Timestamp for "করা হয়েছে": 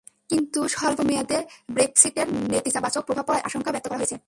3.87-4.17